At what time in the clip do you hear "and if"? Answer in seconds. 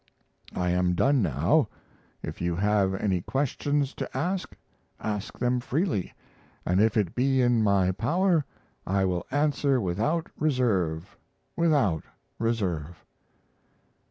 6.65-6.97